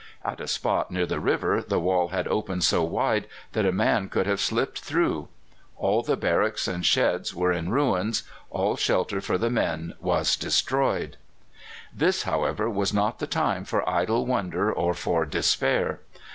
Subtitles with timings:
[0.25, 4.09] At a spot near the river the wall had opened so wide that a man
[4.09, 5.27] could have slipped through.
[5.77, 11.17] All the barracks and sheds were in ruins; all shelter for the men was destroyed.
[11.93, 15.99] This, however, was not the time for idle wonder or for despair.